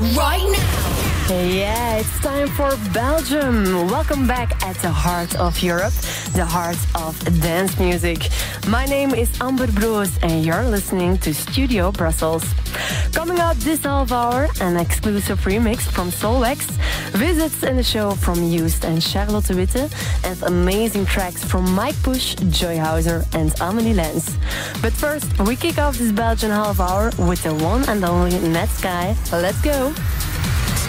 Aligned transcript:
right 0.00 0.48
now. 0.52 0.87
Yeah, 1.28 1.96
it's 1.96 2.20
time 2.20 2.48
for 2.48 2.74
Belgium. 2.94 3.86
Welcome 3.88 4.26
back 4.26 4.64
at 4.64 4.76
the 4.76 4.88
heart 4.88 5.36
of 5.36 5.62
Europe, 5.62 5.92
the 6.32 6.46
heart 6.46 6.78
of 6.94 7.18
dance 7.42 7.78
music. 7.78 8.30
My 8.66 8.86
name 8.86 9.12
is 9.12 9.28
Amber 9.38 9.66
Broos 9.66 10.16
and 10.22 10.42
you're 10.42 10.64
listening 10.64 11.18
to 11.18 11.34
Studio 11.34 11.92
Brussels. 11.92 12.44
Coming 13.12 13.40
up 13.40 13.58
this 13.58 13.84
half 13.84 14.10
hour, 14.10 14.48
an 14.62 14.78
exclusive 14.78 15.38
remix 15.40 15.80
from 15.80 16.10
Soulwax, 16.10 16.62
visits 17.12 17.62
in 17.62 17.76
the 17.76 17.82
show 17.82 18.12
from 18.12 18.42
Used 18.42 18.86
and 18.86 19.02
Charlotte 19.02 19.50
Witte, 19.50 19.92
and 20.24 20.42
amazing 20.44 21.04
tracks 21.04 21.44
from 21.44 21.70
Mike 21.74 22.02
Push, 22.02 22.36
Joy 22.48 22.78
Hauser, 22.78 23.26
and 23.34 23.52
Amelie 23.60 23.92
Lens. 23.92 24.38
But 24.80 24.94
first, 24.94 25.38
we 25.40 25.56
kick 25.56 25.76
off 25.76 25.98
this 25.98 26.10
Belgian 26.10 26.50
half 26.50 26.80
hour 26.80 27.10
with 27.18 27.42
the 27.42 27.52
one 27.52 27.86
and 27.86 28.02
only 28.02 28.30
Netsky. 28.30 29.14
Let's 29.30 29.60
go! 29.60 29.92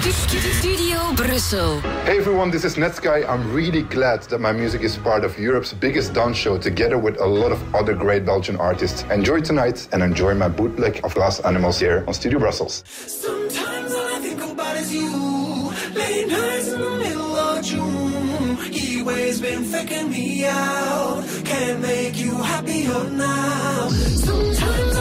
Studio 0.01 1.13
Brussels. 1.13 1.83
Hey 2.05 2.19
everyone, 2.19 2.49
this 2.51 2.63
is 2.63 2.77
Netsky. 2.77 3.27
I'm 3.27 3.51
really 3.53 3.81
glad 3.81 4.21
that 4.23 4.39
my 4.39 4.53
music 4.53 4.81
is 4.81 4.95
part 4.95 5.25
of 5.25 5.37
Europe's 5.37 5.73
biggest 5.73 6.13
dance 6.13 6.37
show 6.37 6.57
together 6.57 6.97
with 6.97 7.19
a 7.19 7.25
lot 7.25 7.51
of 7.51 7.75
other 7.75 7.93
great 7.93 8.25
Belgian 8.25 8.55
artists. 8.55 9.03
Enjoy 9.11 9.41
tonight 9.41 9.89
and 9.91 10.01
enjoy 10.01 10.35
my 10.35 10.47
bootleg 10.47 11.01
of 11.03 11.13
Glass 11.15 11.41
Animals 11.41 11.81
here 11.81 12.05
on 12.07 12.13
Studio 12.13 12.39
Brussels. 12.39 12.81
Sometimes 12.87 13.93
all 13.93 14.15
I 14.15 14.19
think 14.19 14.41
about 14.41 14.77
is 14.77 14.93
you. 14.93 15.73
Late 15.93 16.27
nights 16.29 16.69
in 16.69 16.79
the 16.79 16.91
middle 16.91 17.35
of 17.35 17.65
June. 17.65 18.55
He 18.71 19.01
always 19.01 19.41
been 19.41 19.65
faking 19.65 20.11
me 20.11 20.45
out. 20.45 21.25
Can't 21.43 21.81
make 21.81 22.15
you 22.17 22.37
happier 22.37 23.03
now. 23.09 23.89
Sometimes 23.89 24.98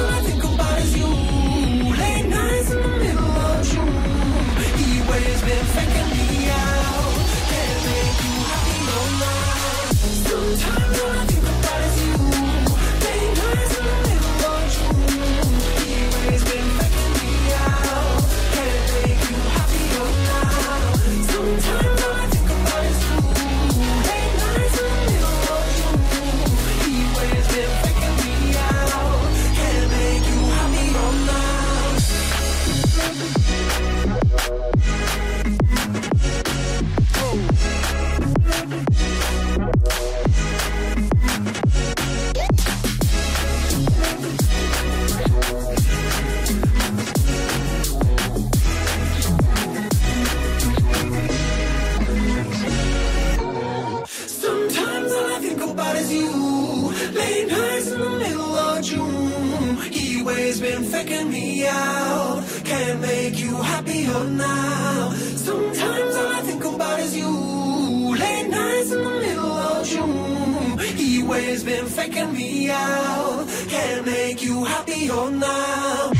Is 55.98 56.12
you. 56.12 56.92
Late 57.12 57.48
nights 57.48 57.88
in 57.88 58.00
the 58.00 58.10
middle 58.10 58.54
of 58.54 58.84
June. 58.84 59.76
He 59.90 60.20
always 60.20 60.60
been 60.60 60.84
faking 60.84 61.28
me 61.28 61.66
out. 61.66 62.44
Can't 62.64 63.00
make 63.00 63.36
you 63.40 63.56
happier 63.56 64.22
now. 64.24 65.10
Sometimes 65.34 66.14
all 66.14 66.32
I 66.38 66.40
think 66.42 66.64
about 66.64 67.00
is 67.00 67.16
you. 67.16 68.16
Late 68.16 68.48
nights 68.48 68.92
in 68.92 69.02
the 69.02 69.10
middle 69.10 69.52
of 69.70 69.86
June. 69.88 70.78
He 70.96 71.22
always 71.22 71.64
been 71.64 71.86
faking 71.86 72.32
me 72.32 72.70
out. 72.70 73.46
Can't 73.68 74.06
make 74.06 74.40
you 74.40 74.64
happier 74.64 75.30
now. 75.32 76.12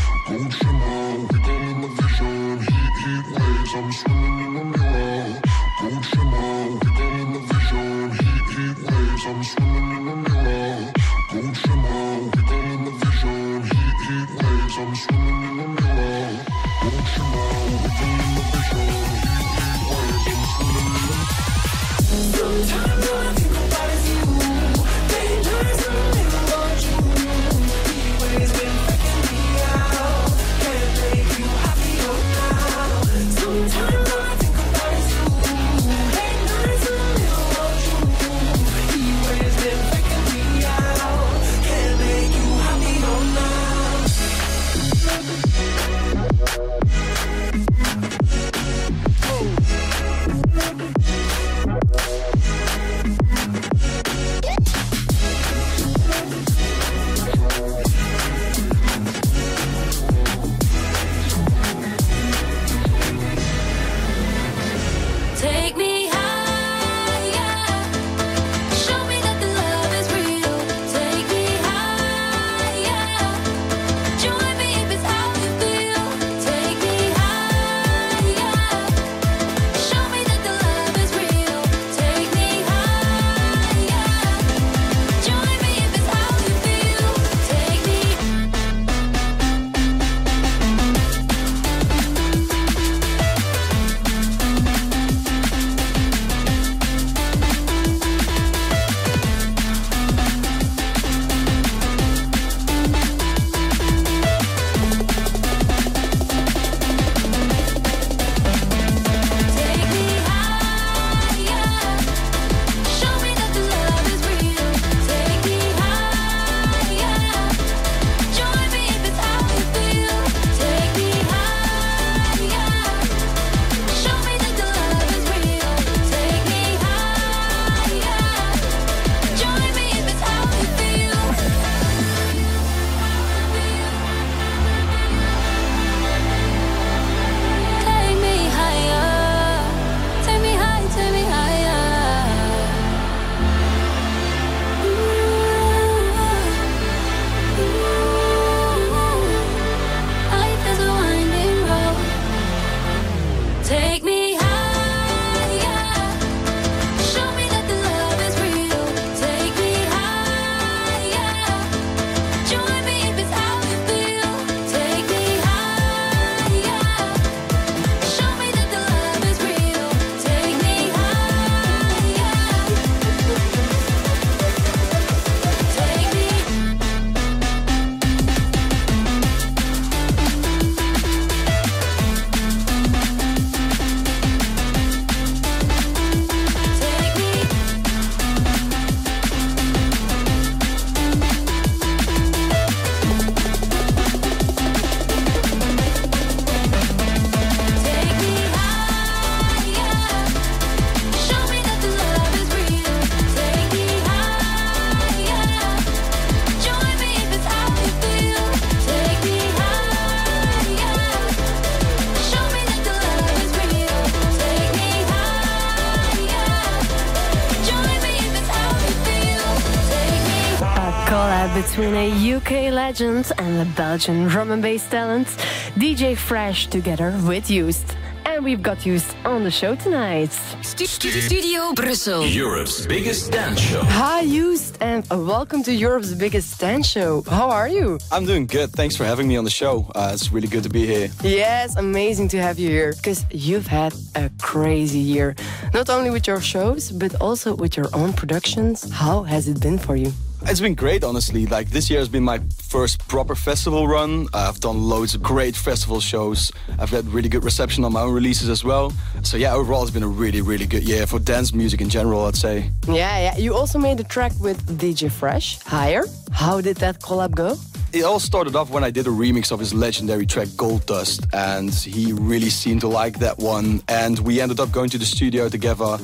Between 221.78 221.94
a 221.94 222.34
UK 222.34 222.72
legend 222.72 223.30
and 223.38 223.62
a 223.62 223.76
Belgian 223.76 224.26
drum 224.26 224.50
and 224.50 224.60
bass 224.60 224.84
talent, 224.90 225.28
DJ 225.76 226.16
Fresh 226.16 226.66
together 226.66 227.14
with 227.24 227.48
Used. 227.48 227.94
And 228.26 228.44
we've 228.44 228.60
got 228.60 228.84
Used 228.84 229.14
on 229.24 229.44
the 229.44 229.50
show 229.52 229.76
tonight. 229.76 230.32
Studio 230.62 231.72
Brussels, 231.74 232.34
Europe's 232.34 232.84
biggest 232.84 233.30
dance 233.30 233.60
show. 233.60 233.80
Hi 233.84 234.22
Used 234.22 234.78
and 234.80 235.06
welcome 235.08 235.62
to 235.62 235.72
Europe's 235.72 236.14
biggest 236.14 236.58
dance 236.58 236.88
show. 236.88 237.22
How 237.22 237.48
are 237.48 237.68
you? 237.68 238.00
I'm 238.10 238.26
doing 238.26 238.46
good. 238.46 238.72
Thanks 238.72 238.96
for 238.96 239.04
having 239.04 239.28
me 239.28 239.36
on 239.36 239.44
the 239.44 239.50
show. 239.62 239.88
Uh, 239.94 240.10
it's 240.12 240.32
really 240.32 240.48
good 240.48 240.64
to 240.64 240.70
be 240.70 240.84
here. 240.84 241.10
Yes, 241.22 241.76
amazing 241.76 242.26
to 242.30 242.42
have 242.42 242.58
you 242.58 242.70
here 242.70 242.94
because 242.96 243.24
you've 243.30 243.68
had 243.68 243.94
a 244.16 244.28
crazy 244.42 244.98
year. 244.98 245.36
Not 245.72 245.88
only 245.90 246.10
with 246.10 246.26
your 246.26 246.40
shows, 246.40 246.90
but 246.90 247.14
also 247.20 247.54
with 247.54 247.76
your 247.76 247.86
own 247.92 248.14
productions. 248.14 248.90
How 248.90 249.22
has 249.22 249.46
it 249.46 249.60
been 249.60 249.78
for 249.78 249.94
you? 249.94 250.12
It's 250.42 250.60
been 250.60 250.74
great, 250.74 251.04
honestly. 251.04 251.46
Like 251.46 251.70
this 251.70 251.90
year 251.90 251.98
has 251.98 252.08
been 252.08 252.22
my 252.22 252.40
first 252.62 253.06
proper 253.08 253.34
festival 253.34 253.88
run. 253.88 254.28
I've 254.32 254.60
done 254.60 254.82
loads 254.82 255.14
of 255.14 255.22
great 255.22 255.56
festival 255.56 256.00
shows. 256.00 256.50
I've 256.78 256.90
had 256.90 257.06
really 257.08 257.28
good 257.28 257.44
reception 257.44 257.84
on 257.84 257.92
my 257.92 258.02
own 258.02 258.14
releases 258.14 258.48
as 258.48 258.64
well. 258.64 258.92
So 259.22 259.36
yeah, 259.36 259.52
overall 259.54 259.82
it's 259.82 259.90
been 259.90 260.02
a 260.02 260.08
really, 260.08 260.40
really 260.40 260.66
good 260.66 260.84
year 260.84 261.06
for 261.06 261.18
dance 261.18 261.52
music 261.52 261.80
in 261.80 261.88
general, 261.88 262.24
I'd 262.26 262.36
say. 262.36 262.70
Yeah, 262.86 263.18
yeah. 263.18 263.36
You 263.36 263.54
also 263.54 263.78
made 263.78 264.00
a 264.00 264.04
track 264.04 264.32
with 264.40 264.78
DJ 264.78 265.10
Fresh, 265.10 265.60
Higher. 265.62 266.04
How 266.32 266.60
did 266.60 266.76
that 266.78 267.00
collab 267.00 267.34
go? 267.34 267.56
It 267.90 268.04
all 268.04 268.20
started 268.20 268.54
off 268.54 268.68
when 268.68 268.84
I 268.84 268.90
did 268.90 269.06
a 269.06 269.10
remix 269.10 269.50
of 269.50 269.58
his 269.58 269.72
legendary 269.72 270.26
track 270.26 270.48
Gold 270.58 270.84
Dust, 270.84 271.26
and 271.32 271.72
he 271.72 272.12
really 272.12 272.50
seemed 272.50 272.82
to 272.82 272.88
like 272.88 273.18
that 273.20 273.38
one. 273.38 273.82
And 273.88 274.18
we 274.18 274.42
ended 274.42 274.60
up 274.60 274.70
going 274.72 274.90
to 274.90 274.98
the 274.98 275.06
studio 275.06 275.48
together 275.48 275.98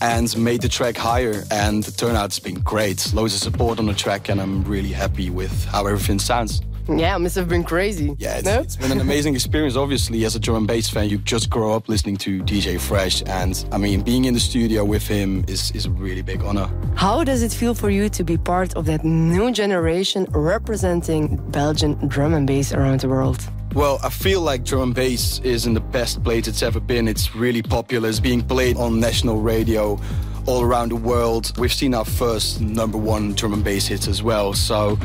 and 0.00 0.36
made 0.36 0.62
the 0.62 0.68
track 0.68 0.96
higher. 0.96 1.44
And 1.50 1.84
the 1.84 1.92
turnout's 1.92 2.38
been 2.38 2.60
great. 2.60 3.12
Loads 3.14 3.34
of 3.34 3.40
support 3.40 3.78
on 3.78 3.86
the 3.86 3.94
track, 3.94 4.28
and 4.28 4.40
I'm 4.40 4.64
really 4.64 4.92
happy 4.92 5.30
with 5.30 5.64
how 5.66 5.86
everything 5.86 6.18
sounds. 6.18 6.62
Yeah, 6.88 7.16
it 7.16 7.18
must 7.18 7.36
have 7.36 7.48
been 7.48 7.64
crazy. 7.64 8.16
Yeah, 8.18 8.36
it's, 8.36 8.46
no? 8.46 8.60
it's 8.60 8.76
been 8.76 8.92
an 8.92 9.00
amazing 9.00 9.34
experience. 9.38 9.76
Obviously, 9.76 10.24
as 10.24 10.34
a 10.34 10.40
drum 10.40 10.56
and 10.56 10.66
bass 10.66 10.88
fan, 10.88 11.08
you 11.10 11.18
just 11.18 11.50
grow 11.50 11.74
up 11.74 11.88
listening 11.88 12.16
to 12.18 12.42
DJ 12.44 12.80
Fresh, 12.80 13.22
and 13.26 13.62
I 13.72 13.78
mean, 13.78 14.02
being 14.02 14.24
in 14.24 14.34
the 14.34 14.40
studio 14.40 14.84
with 14.84 15.06
him 15.06 15.44
is 15.48 15.70
is 15.72 15.86
a 15.86 15.90
really 15.90 16.22
big 16.22 16.42
honor. 16.42 16.70
How 16.94 17.24
does 17.24 17.42
it 17.42 17.52
feel 17.52 17.74
for 17.74 17.90
you 17.90 18.08
to 18.08 18.24
be 18.24 18.38
part 18.38 18.74
of 18.74 18.86
that 18.86 19.04
new 19.04 19.52
generation 19.52 20.26
representing 20.30 21.36
Belgian 21.50 21.94
drum 22.08 22.32
and 22.32 22.46
bass 22.46 22.72
around 22.72 23.00
the 23.00 23.08
world? 23.08 23.40
Well, 23.74 24.00
I 24.02 24.08
feel 24.08 24.40
like 24.40 24.64
drum 24.64 24.82
and 24.82 24.94
bass 24.94 25.38
is 25.40 25.66
in 25.66 25.74
the 25.74 25.80
best 25.80 26.24
place 26.24 26.48
it's 26.48 26.62
ever 26.62 26.80
been. 26.80 27.06
It's 27.06 27.34
really 27.34 27.62
popular. 27.62 28.08
It's 28.08 28.18
being 28.18 28.42
played 28.42 28.76
on 28.76 28.98
national 28.98 29.40
radio 29.40 30.00
all 30.48 30.62
around 30.62 30.88
the 30.88 30.96
world. 30.96 31.52
We've 31.58 31.72
seen 31.72 31.92
our 31.92 32.06
first 32.06 32.60
number 32.62 32.96
one 32.96 33.34
drum 33.34 33.52
and 33.52 33.62
bass 33.62 33.86
hits 33.86 34.08
as 34.08 34.22
well. 34.22 34.54
So 34.54 34.98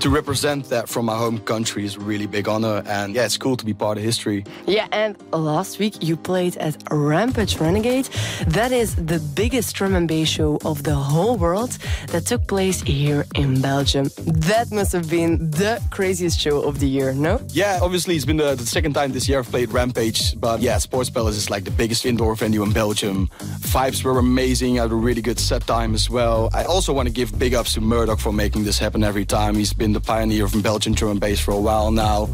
to 0.00 0.10
represent 0.10 0.68
that 0.68 0.88
from 0.88 1.06
my 1.06 1.16
home 1.16 1.38
country 1.38 1.84
is 1.86 1.96
a 1.96 2.00
really 2.00 2.26
big 2.26 2.48
honor. 2.48 2.82
And 2.86 3.14
yeah, 3.14 3.24
it's 3.24 3.38
cool 3.38 3.56
to 3.56 3.64
be 3.64 3.72
part 3.72 3.96
of 3.96 4.04
history. 4.04 4.44
Yeah, 4.66 4.88
and 4.92 5.16
last 5.32 5.78
week 5.78 6.02
you 6.02 6.16
played 6.16 6.56
at 6.58 6.76
Rampage 6.90 7.56
Renegade. 7.58 8.10
That 8.46 8.72
is 8.72 8.94
the 8.96 9.20
biggest 9.34 9.74
drum 9.74 9.94
and 9.94 10.06
bass 10.06 10.28
show 10.28 10.58
of 10.66 10.82
the 10.82 10.94
whole 10.94 11.36
world 11.38 11.78
that 12.08 12.26
took 12.26 12.46
place 12.46 12.82
here 12.82 13.24
in 13.34 13.60
Belgium. 13.62 14.10
That 14.18 14.70
must 14.70 14.92
have 14.92 15.08
been 15.08 15.50
the 15.50 15.82
craziest 15.90 16.38
show 16.38 16.60
of 16.60 16.78
the 16.78 16.88
year, 16.88 17.14
no? 17.14 17.40
Yeah, 17.48 17.78
obviously 17.80 18.16
it's 18.16 18.26
been 18.26 18.36
the, 18.36 18.54
the 18.54 18.66
second 18.66 18.92
time 18.92 19.12
this 19.12 19.28
year 19.30 19.38
I've 19.38 19.50
played 19.50 19.70
Rampage, 19.70 20.38
but 20.38 20.60
yeah, 20.60 20.76
Sports 20.76 21.08
Palace 21.08 21.36
is 21.36 21.48
like 21.48 21.64
the 21.64 21.70
biggest 21.70 22.04
indoor 22.04 22.34
venue 22.34 22.62
in 22.62 22.72
Belgium. 22.72 23.28
Vibes 23.60 24.04
were 24.04 24.18
amazing. 24.18 24.78
I 24.78 24.89
had 24.90 24.96
a 24.96 25.00
really 25.00 25.22
good 25.22 25.38
set 25.38 25.64
time 25.68 25.94
as 25.94 26.10
well. 26.10 26.50
I 26.52 26.64
also 26.64 26.92
want 26.92 27.06
to 27.06 27.14
give 27.14 27.38
big 27.38 27.54
ups 27.54 27.74
to 27.74 27.80
Murdock 27.80 28.18
for 28.18 28.32
making 28.32 28.64
this 28.64 28.76
happen 28.76 29.04
every 29.04 29.24
time. 29.24 29.54
He's 29.54 29.72
been 29.72 29.92
the 29.92 30.00
pioneer 30.00 30.48
from 30.48 30.62
Belgian 30.62 30.94
drum 30.94 31.12
and 31.12 31.20
bass 31.20 31.38
for 31.38 31.52
a 31.52 31.60
while 31.60 31.92
now. 31.92 32.28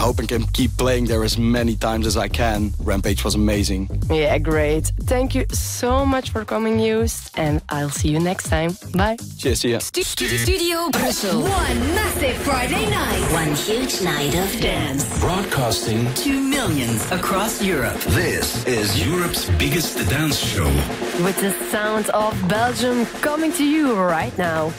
I 0.00 0.02
hope 0.04 0.18
I 0.18 0.24
can 0.24 0.44
keep 0.54 0.70
playing 0.78 1.04
there 1.08 1.22
as 1.24 1.36
many 1.36 1.76
times 1.76 2.06
as 2.06 2.16
I 2.16 2.26
can. 2.26 2.72
Rampage 2.82 3.22
was 3.22 3.34
amazing. 3.34 3.90
Yeah, 4.08 4.38
great. 4.38 4.86
Thank 5.04 5.34
you 5.34 5.44
so 5.52 6.06
much 6.06 6.30
for 6.30 6.42
coming, 6.42 6.80
Used, 6.80 7.30
and 7.38 7.60
I'll 7.68 7.90
see 7.90 8.08
you 8.08 8.18
next 8.18 8.48
time. 8.48 8.78
Bye. 8.94 9.18
Cheers, 9.36 9.60
see 9.60 9.72
ya. 9.72 9.78
Stu- 9.78 10.02
Studio 10.02 10.88
Brussel. 10.88 11.42
One 11.42 11.78
massive 11.94 12.34
Friday 12.38 12.88
night. 12.88 13.20
One 13.32 13.52
huge 13.54 14.00
night 14.00 14.34
of 14.36 14.48
Dance 14.62 15.04
Broadcasting. 15.20 16.08
to 16.24 16.40
millions 16.48 17.04
across 17.12 17.62
Europe. 17.62 18.00
This 18.16 18.64
is 18.66 19.06
Europe's 19.06 19.50
biggest 19.58 19.98
dance 20.08 20.38
show. 20.38 20.64
with 21.22 21.36
the 21.42 21.52
sound 21.70 22.08
of 22.16 22.32
Belgium 22.48 23.04
coming 23.20 23.52
to 23.52 23.64
you 23.64 23.92
right 23.94 24.32
now. 24.38 24.72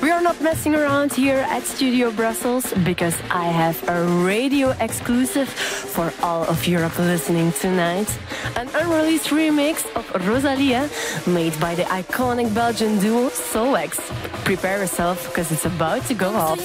We 0.00 0.12
are 0.12 0.22
not 0.22 0.40
messing 0.40 0.76
around 0.76 1.12
here 1.12 1.38
at 1.50 1.64
Studio 1.64 2.12
Brussels 2.12 2.72
because 2.84 3.16
I 3.30 3.46
have 3.46 3.76
a 3.88 4.04
radio 4.24 4.67
exclusive 4.80 5.48
for 5.48 6.12
all 6.22 6.44
of 6.44 6.66
Europe 6.66 6.98
listening 6.98 7.52
tonight. 7.52 8.08
An 8.56 8.68
unreleased 8.74 9.28
remix 9.28 9.84
of 9.96 10.04
Rosalia 10.26 10.88
made 11.26 11.58
by 11.60 11.74
the 11.74 11.84
iconic 11.84 12.54
Belgian 12.54 12.98
duo 12.98 13.28
Soulwax. 13.28 13.98
Prepare 14.44 14.78
yourself 14.78 15.28
because 15.28 15.50
it's 15.52 15.66
about 15.66 16.02
to 16.06 16.14
go 16.14 16.30
off. 16.34 16.58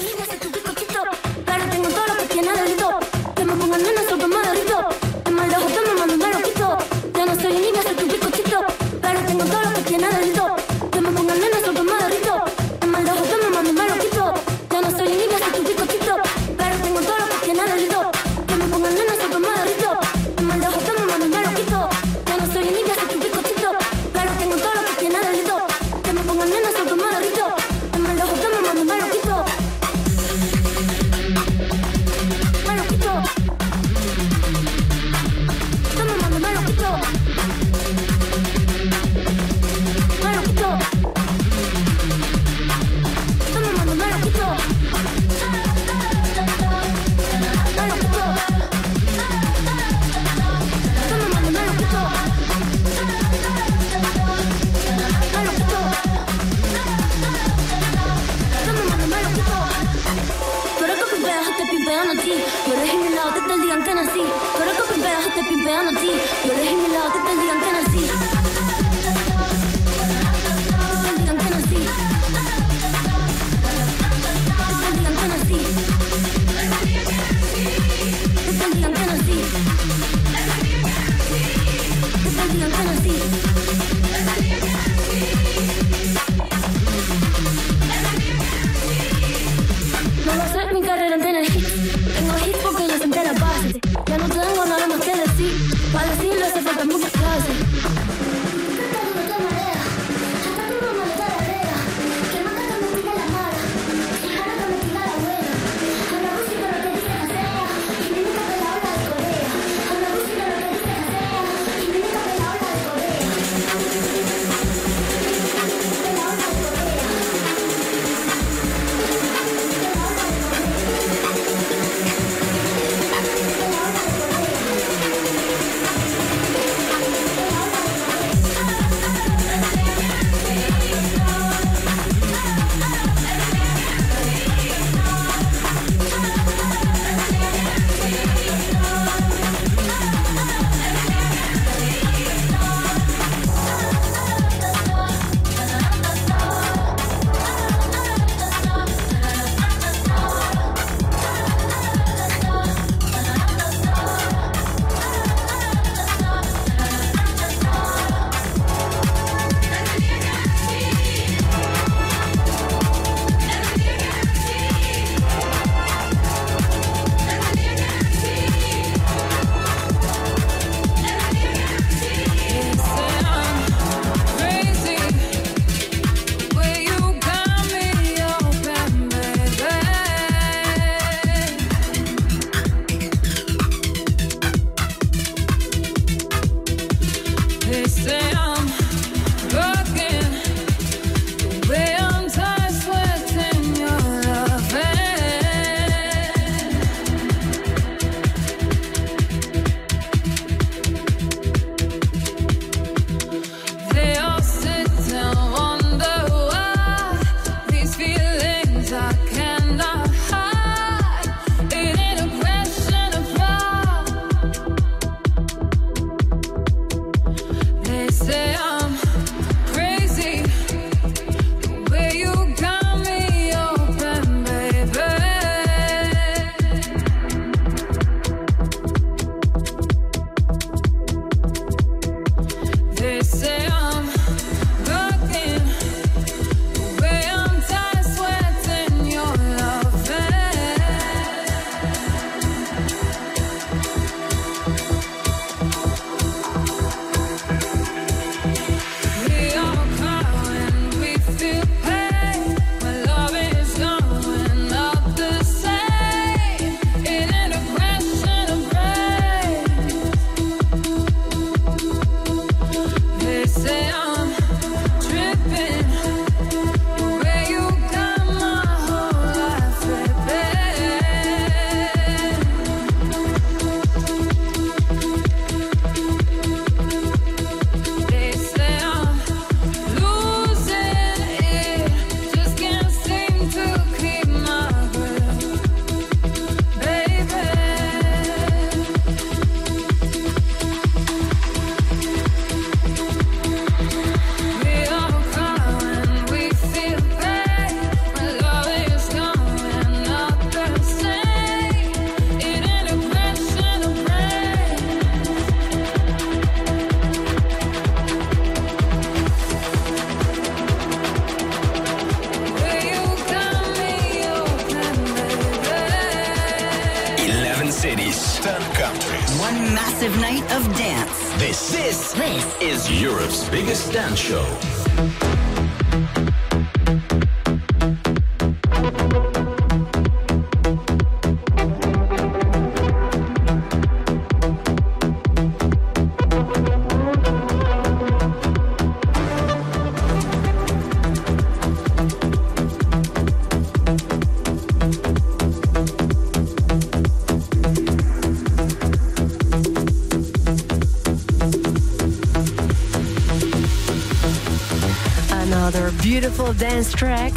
Beautiful 324.98 325.23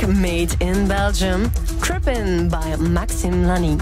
made 0.08 0.56
in 0.62 0.88
Belgium, 0.88 1.52
Trippin' 1.82 2.50
by 2.50 2.76
Maxim 2.78 3.44
Lany. 3.44 3.78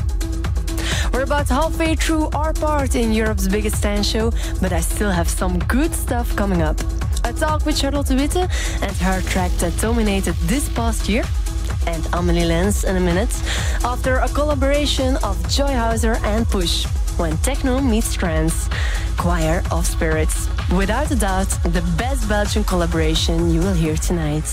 We're 1.14 1.24
about 1.24 1.48
halfway 1.48 1.96
through 1.96 2.30
our 2.34 2.54
part 2.54 2.96
in 2.96 3.14
Europe's 3.14 3.48
biggest 3.48 3.82
dance 3.84 4.08
show, 4.08 4.32
but 4.62 4.74
I 4.74 4.82
still 4.82 5.12
have 5.12 5.30
some 5.30 5.60
good 5.60 5.94
stuff 5.94 6.36
coming 6.36 6.62
up. 6.62 6.80
A 7.24 7.34
talk 7.34 7.66
with 7.66 7.78
Charlotte 7.78 8.10
Witte 8.10 8.36
and 8.82 8.92
her 8.98 9.22
track 9.22 9.52
that 9.60 9.78
dominated 9.80 10.36
this 10.44 10.68
past 10.70 11.08
year, 11.08 11.24
and 11.88 12.06
Amelie 12.14 12.46
Lens 12.46 12.84
in 12.84 12.96
a 12.96 13.00
minute, 13.00 13.34
after 13.84 14.18
a 14.18 14.28
collaboration 14.30 15.18
of 15.18 15.38
Joy 15.50 15.74
Hauser 15.74 16.18
and 16.24 16.48
Push, 16.48 16.86
when 17.18 17.38
techno 17.38 17.80
meets 17.80 18.14
trance, 18.14 18.68
Choir 19.18 19.64
of 19.72 19.86
Spirits. 19.86 20.50
Without 20.76 21.12
a 21.12 21.16
doubt, 21.16 21.50
the 21.64 21.84
best 21.98 22.28
Belgian 22.28 22.64
collaboration 22.64 23.52
you 23.52 23.60
will 23.60 23.74
hear 23.74 23.96
tonight. 23.96 24.46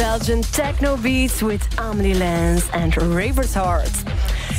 Belgian 0.00 0.40
techno 0.40 0.96
beats 0.96 1.42
with 1.42 1.62
Amelie 1.78 2.14
Lens 2.14 2.70
and 2.72 2.96
Raver's 2.96 3.52
Heart. 3.52 3.92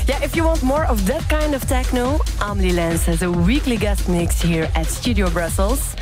Yeah, 0.07 0.23
if 0.23 0.35
you 0.35 0.43
want 0.43 0.61
more 0.61 0.85
of 0.85 1.07
that 1.07 1.27
kind 1.29 1.55
of 1.55 1.67
techno, 1.67 2.19
Amelie 2.41 2.73
Lens 2.73 3.05
has 3.05 3.23
a 3.23 3.31
weekly 3.31 3.75
guest 3.75 4.07
mix 4.07 4.39
here 4.39 4.69
at 4.75 4.85
Studio 4.85 5.31
Brussels. 5.31 5.95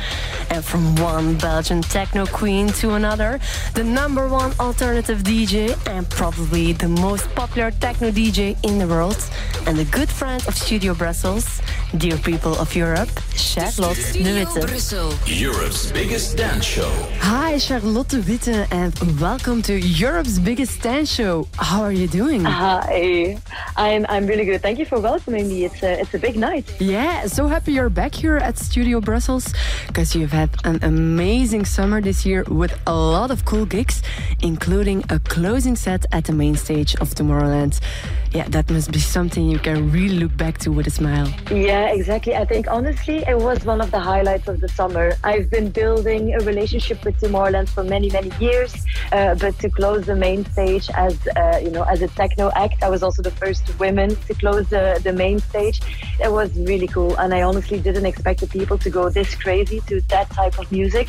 And 0.50 0.62
from 0.62 0.94
one 0.96 1.38
Belgian 1.38 1.80
techno 1.80 2.26
queen 2.26 2.68
to 2.80 2.94
another, 2.94 3.40
the 3.72 3.82
number 3.82 4.28
one 4.28 4.52
alternative 4.60 5.22
DJ 5.22 5.74
and 5.88 6.06
probably 6.10 6.74
the 6.74 6.88
most 6.88 7.34
popular 7.34 7.70
techno 7.70 8.10
DJ 8.10 8.62
in 8.62 8.78
the 8.78 8.86
world, 8.86 9.24
and 9.66 9.78
a 9.78 9.86
good 9.86 10.10
friend 10.10 10.46
of 10.48 10.54
Studio 10.54 10.92
Brussels, 10.92 11.62
dear 11.96 12.16
people 12.18 12.54
of 12.58 12.74
Europe, 12.74 13.10
Charlotte 13.34 14.12
de 14.12 14.32
Witte. 14.32 15.26
Europe's 15.26 15.90
biggest 15.92 16.36
dance 16.36 16.64
show. 16.64 16.90
Hi, 17.20 17.58
Charlotte 17.58 18.12
Witte, 18.26 18.66
and 18.70 18.94
welcome 19.20 19.60
to 19.62 19.78
Europe's 19.78 20.38
biggest 20.38 20.82
dance 20.82 21.10
show. 21.12 21.48
How 21.56 21.82
are 21.82 21.92
you 21.92 22.06
doing? 22.06 22.44
Hi, 22.44 23.38
I'm 23.76 24.06
I'm 24.08 24.26
really 24.26 24.44
good. 24.44 24.62
Thank 24.62 24.78
you 24.78 24.86
for 24.86 25.00
welcoming 25.00 25.48
me. 25.48 25.64
It's 25.64 25.82
a 25.82 26.00
it's 26.00 26.14
a 26.14 26.18
big 26.18 26.36
night. 26.36 26.66
Yeah, 26.80 27.26
so 27.26 27.48
happy 27.48 27.72
you're 27.72 27.90
back 27.90 28.14
here 28.14 28.36
at 28.36 28.58
Studio 28.58 29.00
Brussels 29.00 29.52
because 29.88 30.14
you've 30.14 30.32
had 30.32 30.50
an 30.64 30.78
amazing 30.82 31.64
summer 31.64 32.00
this 32.00 32.24
year 32.24 32.44
with 32.48 32.72
a 32.86 32.94
lot 32.94 33.30
of 33.30 33.44
cool 33.44 33.66
gigs, 33.66 34.02
including 34.42 35.04
a 35.10 35.18
closing 35.18 35.76
set 35.76 36.06
at 36.12 36.24
the 36.24 36.32
main 36.32 36.54
stage 36.56 36.94
of 36.96 37.14
Tomorrowland. 37.14 37.80
Yeah, 38.32 38.46
that 38.50 38.70
must 38.70 38.92
be 38.92 39.00
something 39.00 39.50
you 39.50 39.58
can 39.58 39.90
really 39.90 40.20
look 40.20 40.36
back 40.36 40.58
to 40.58 40.70
with 40.70 40.86
a 40.86 40.90
smile. 40.90 41.26
Yeah, 41.50 41.79
exactly. 41.88 42.34
I 42.34 42.44
think 42.44 42.68
honestly, 42.68 43.18
it 43.26 43.38
was 43.38 43.64
one 43.64 43.80
of 43.80 43.90
the 43.90 44.00
highlights 44.00 44.48
of 44.48 44.60
the 44.60 44.68
summer. 44.68 45.12
I've 45.24 45.50
been 45.50 45.70
building 45.70 46.34
a 46.34 46.38
relationship 46.40 47.04
with 47.04 47.20
Tomorrowland 47.20 47.68
for 47.68 47.84
many, 47.84 48.10
many 48.10 48.30
years, 48.38 48.74
uh, 49.12 49.34
but 49.36 49.58
to 49.60 49.70
close 49.70 50.06
the 50.06 50.16
main 50.16 50.44
stage 50.46 50.88
as 50.94 51.16
uh, 51.36 51.60
you 51.62 51.70
know, 51.70 51.82
as 51.82 52.02
a 52.02 52.08
techno 52.08 52.50
act, 52.56 52.82
I 52.82 52.88
was 52.88 53.02
also 53.02 53.22
the 53.22 53.30
first 53.30 53.78
woman 53.78 54.16
to 54.26 54.34
close 54.34 54.68
the, 54.68 55.00
the 55.02 55.12
main 55.12 55.38
stage. 55.38 55.80
It 56.22 56.30
was 56.30 56.56
really 56.58 56.88
cool, 56.88 57.16
and 57.16 57.32
I 57.32 57.42
honestly 57.42 57.80
didn't 57.80 58.06
expect 58.06 58.40
the 58.40 58.46
people 58.46 58.78
to 58.78 58.90
go 58.90 59.08
this 59.08 59.34
crazy 59.34 59.80
to 59.86 60.00
that 60.08 60.30
type 60.30 60.58
of 60.58 60.70
music. 60.72 61.08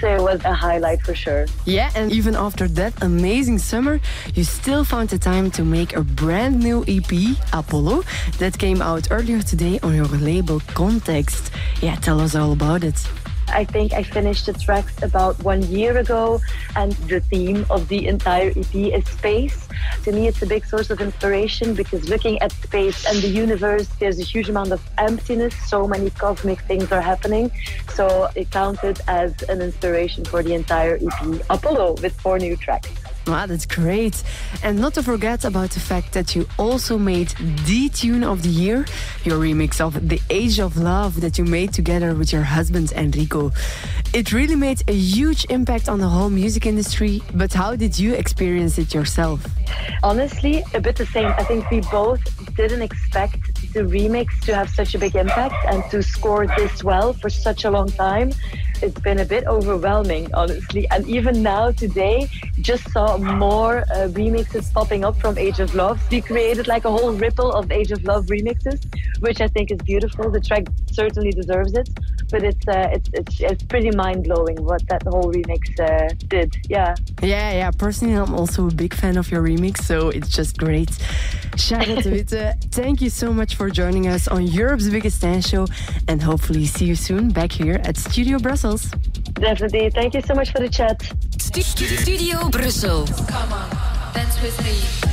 So 0.00 0.06
it 0.14 0.22
was 0.22 0.44
a 0.44 0.54
highlight 0.54 1.02
for 1.02 1.14
sure. 1.14 1.46
Yeah, 1.64 1.90
and 1.94 2.12
even 2.12 2.34
after 2.36 2.68
that 2.68 2.92
amazing 3.02 3.58
summer, 3.58 4.00
you 4.34 4.44
still 4.44 4.84
found 4.84 5.08
the 5.08 5.18
time 5.18 5.50
to 5.52 5.64
make 5.64 5.96
a 5.96 6.02
brand 6.02 6.60
new 6.60 6.84
EP, 6.86 7.12
Apollo, 7.52 8.04
that 8.38 8.58
came 8.58 8.80
out 8.80 9.08
earlier 9.10 9.42
today 9.42 9.78
on 9.82 9.94
your 9.94 10.07
label 10.16 10.60
KNTXT. 10.60 11.82
Yeah, 11.82 11.96
tell 11.96 12.20
us 12.20 12.34
all 12.34 12.52
about 12.52 12.84
it. 12.84 13.06
I 13.50 13.64
think 13.64 13.92
I 13.92 14.02
finished 14.02 14.46
the 14.46 14.52
tracks 14.52 15.02
about 15.02 15.42
one 15.42 15.62
year 15.62 15.96
ago, 15.96 16.40
and 16.76 16.92
the 17.08 17.20
theme 17.20 17.64
of 17.70 17.88
the 17.88 18.06
entire 18.06 18.50
EP 18.50 18.74
is 18.74 19.06
space. 19.08 19.68
To 20.04 20.12
me, 20.12 20.28
it's 20.28 20.42
a 20.42 20.46
big 20.46 20.66
source 20.66 20.90
of 20.90 21.00
inspiration 21.00 21.74
because 21.74 22.08
looking 22.08 22.40
at 22.42 22.52
space 22.52 23.06
and 23.06 23.18
the 23.22 23.28
universe, 23.28 23.88
there's 24.00 24.20
a 24.20 24.24
huge 24.24 24.48
amount 24.48 24.72
of 24.72 24.82
emptiness. 24.98 25.54
So 25.66 25.88
many 25.88 26.10
cosmic 26.10 26.60
things 26.62 26.92
are 26.92 27.00
happening. 27.00 27.50
So 27.88 28.28
it 28.34 28.50
counted 28.50 29.00
as 29.08 29.42
an 29.44 29.62
inspiration 29.62 30.24
for 30.24 30.42
the 30.42 30.54
entire 30.54 30.96
EP, 30.96 31.42
Apollo, 31.48 31.96
with 32.02 32.20
four 32.20 32.38
new 32.38 32.56
tracks. 32.56 32.90
Wow, 33.28 33.44
that's 33.44 33.66
great. 33.66 34.22
And 34.62 34.80
not 34.80 34.94
to 34.94 35.02
forget 35.02 35.44
about 35.44 35.70
the 35.72 35.80
fact 35.80 36.14
that 36.14 36.34
you 36.34 36.48
also 36.58 36.96
made 36.96 37.28
the 37.66 37.90
tune 37.90 38.24
of 38.24 38.42
the 38.42 38.48
year, 38.48 38.86
your 39.22 39.38
remix 39.38 39.82
of 39.82 40.08
The 40.08 40.18
Age 40.30 40.58
of 40.58 40.78
Love 40.78 41.20
that 41.20 41.36
you 41.36 41.44
made 41.44 41.74
together 41.74 42.14
with 42.14 42.32
your 42.32 42.42
husband 42.42 42.90
Enrico. 42.92 43.52
It 44.14 44.32
really 44.32 44.56
made 44.56 44.82
a 44.88 44.94
huge 44.94 45.44
impact 45.50 45.90
on 45.90 46.00
the 46.00 46.08
whole 46.08 46.30
music 46.30 46.64
industry, 46.64 47.20
but 47.34 47.52
how 47.52 47.76
did 47.76 47.98
you 47.98 48.14
experience 48.14 48.78
it 48.78 48.94
yourself? 48.94 49.46
Honestly, 50.02 50.64
a 50.72 50.80
bit 50.80 50.96
the 50.96 51.04
same. 51.04 51.26
I 51.26 51.44
think 51.44 51.70
we 51.70 51.80
both 51.92 52.22
didn't 52.56 52.80
expect 52.80 53.72
the 53.74 53.80
remix 53.80 54.40
to 54.46 54.54
have 54.54 54.70
such 54.70 54.94
a 54.94 54.98
big 54.98 55.14
impact 55.14 55.54
and 55.66 55.84
to 55.90 56.02
score 56.02 56.46
this 56.46 56.82
well 56.82 57.12
for 57.12 57.28
such 57.28 57.66
a 57.66 57.70
long 57.70 57.90
time 57.90 58.32
it's 58.82 59.00
been 59.00 59.20
a 59.20 59.24
bit 59.24 59.46
overwhelming, 59.46 60.32
honestly. 60.34 60.88
And 60.90 61.06
even 61.08 61.42
now, 61.42 61.70
today, 61.70 62.28
just 62.60 62.90
saw 62.90 63.16
more 63.16 63.78
uh, 63.90 64.08
remixes 64.08 64.72
popping 64.72 65.04
up 65.04 65.18
from 65.20 65.38
Age 65.38 65.60
of 65.60 65.74
Love. 65.74 66.00
We 66.10 66.20
created 66.20 66.66
like 66.68 66.84
a 66.84 66.90
whole 66.90 67.12
ripple 67.12 67.52
of 67.52 67.70
Age 67.70 67.92
of 67.92 68.04
Love 68.04 68.26
remixes, 68.26 68.80
which 69.20 69.40
I 69.40 69.48
think 69.48 69.70
is 69.70 69.78
beautiful. 69.78 70.30
The 70.30 70.40
track 70.40 70.66
certainly 70.92 71.30
deserves 71.30 71.74
it, 71.74 71.88
but 72.30 72.42
it's 72.42 72.68
uh, 72.68 72.88
it's, 72.92 73.08
it's, 73.12 73.40
it's 73.40 73.62
pretty 73.62 73.90
mind 73.90 74.24
blowing 74.24 74.62
what 74.64 74.86
that 74.88 75.02
whole 75.04 75.32
remix 75.32 75.62
uh, 75.80 76.14
did. 76.28 76.56
Yeah. 76.68 76.94
Yeah, 77.22 77.52
yeah. 77.52 77.70
Personally, 77.70 78.14
I'm 78.14 78.34
also 78.34 78.68
a 78.68 78.72
big 78.72 78.94
fan 78.94 79.16
of 79.16 79.30
your 79.30 79.42
remix, 79.42 79.78
so 79.82 80.08
it's 80.10 80.28
just 80.28 80.58
great. 80.58 80.90
Charlotte 81.56 82.06
Witte, 82.12 82.56
thank 82.70 83.00
you 83.00 83.10
so 83.10 83.32
much 83.32 83.56
for 83.56 83.70
joining 83.70 84.06
us 84.06 84.28
on 84.28 84.46
Europe's 84.46 84.88
biggest 84.88 85.20
dance 85.20 85.48
show, 85.48 85.66
and 86.06 86.22
hopefully 86.22 86.66
see 86.66 86.84
you 86.84 86.94
soon 86.94 87.30
back 87.30 87.50
here 87.52 87.80
at 87.84 87.96
Studio 87.96 88.38
Brussels. 88.38 88.67
Definitely. 89.34 89.90
Thank 89.90 90.14
you 90.14 90.20
so 90.20 90.34
much 90.34 90.52
for 90.52 90.58
the 90.58 90.68
chat. 90.68 91.00
Studio 91.40 92.48
Brussel. 92.50 93.06
Come 93.06 93.52
on, 93.52 93.70
dance 94.14 94.40
with 94.42 94.62
me. 94.62 95.07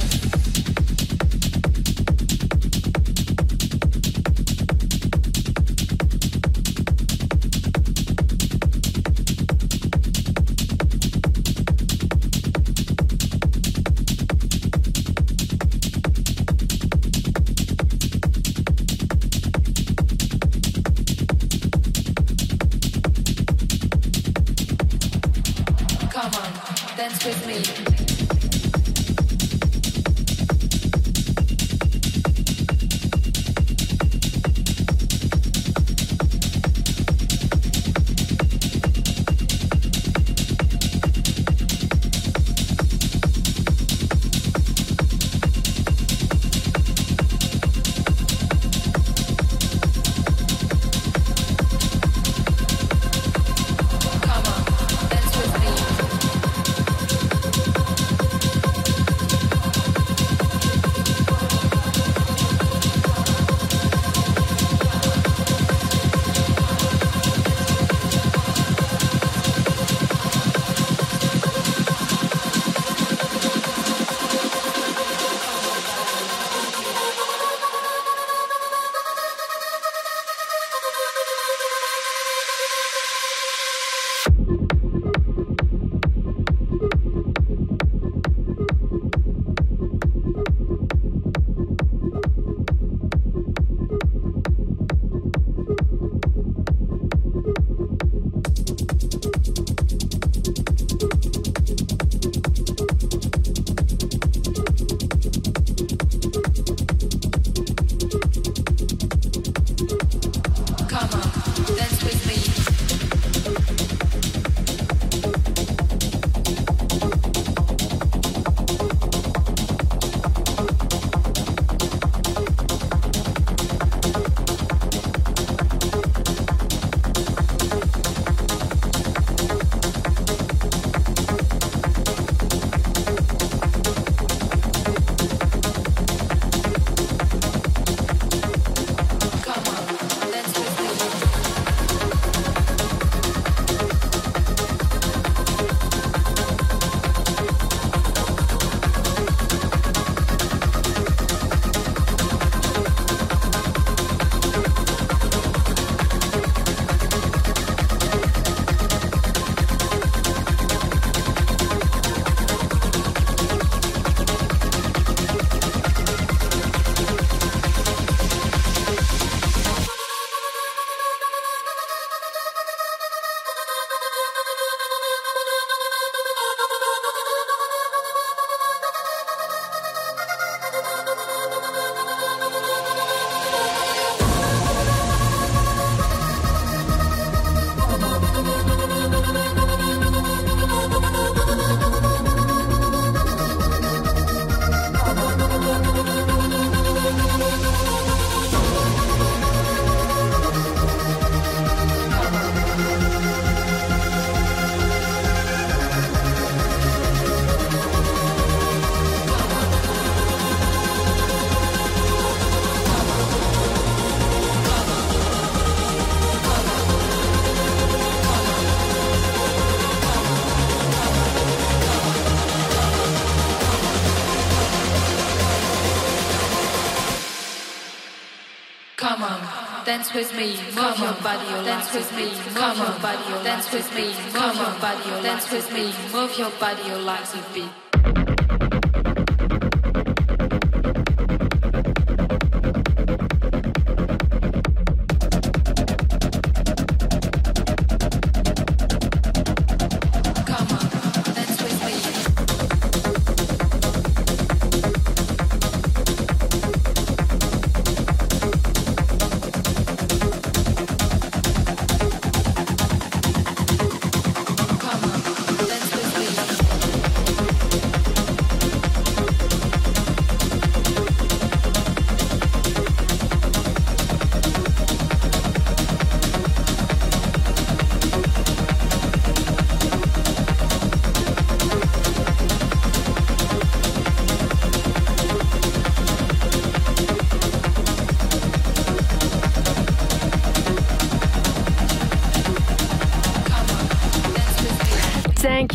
Dance 230.06 230.32
with 230.32 230.38
me, 230.38 230.56
move 230.76 231.00
your 231.00 231.14
body, 231.24 231.50
your 231.50 231.64
dance 231.64 231.94
with 231.94 232.12
me, 232.16 232.26
move 232.54 232.78
your 232.78 233.00
body, 233.00 233.30
your 233.30 233.44
dance 233.44 233.72
with 233.72 233.96
me, 233.96 234.14
move 234.34 234.56
your 234.56 234.80
body, 234.80 235.10
your 235.10 235.22
dance 235.24 235.52
with 235.52 235.74
me, 235.74 235.94
move 236.14 236.38
your 236.38 236.52
body, 236.60 236.84
your 236.88 237.00
legs 237.00 237.34
a 237.34 237.54
beat. 237.54 237.85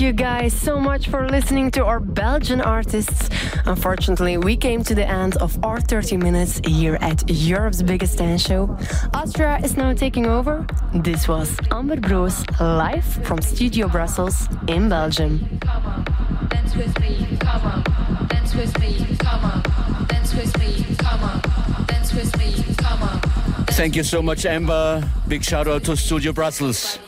Thank 0.01 0.17
you 0.17 0.25
guys 0.25 0.55
so 0.55 0.81
much 0.81 1.11
for 1.11 1.29
listening 1.29 1.71
to 1.73 1.85
our 1.85 2.01
Belgian 2.01 2.63
artists. 2.63 3.29
Unfortunately, 3.67 4.39
we 4.39 4.57
came 4.57 4.83
to 4.85 4.95
the 4.95 5.07
end 5.07 5.37
of 5.37 5.63
our 5.63 5.79
30 5.79 6.17
minutes 6.17 6.59
here 6.67 6.97
at 7.03 7.23
Europe's 7.29 7.83
biggest 7.83 8.17
dance 8.17 8.41
show. 8.41 8.75
Austria 9.13 9.61
is 9.63 9.77
now 9.77 9.93
taking 9.93 10.25
over. 10.25 10.67
This 10.95 11.29
was 11.29 11.55
Amber 11.71 12.01
Broos 12.01 12.47
live 12.59 13.05
from 13.05 13.43
Studio 13.43 13.89
Brussels 13.89 14.49
in 14.69 14.89
Belgium. 14.89 15.59
Come 15.61 15.85
on, 15.85 16.49
dance 16.49 16.75
with 16.75 16.99
me. 16.99 17.37
Come 17.39 17.63
on, 17.67 18.27
dance 18.29 18.55
with 18.55 18.79
me. 18.81 19.17
Come 19.19 19.45
on, 19.45 20.07
dance 20.07 20.35
with 20.35 20.59
me. 20.59 20.97
Come 20.97 21.25
on, 21.25 21.85
dance 21.85 22.15
with 22.15 22.39
me. 22.39 22.75
Come 22.79 23.03
on. 23.03 23.21
Thank 23.77 23.97
you 23.97 24.03
so 24.03 24.23
much, 24.23 24.47
Amber. 24.47 25.07
Big 25.29 25.45
shout 25.45 25.69
out 25.69 25.85
to 25.85 25.95
Studio 25.95 26.33
Brussels. 26.33 26.99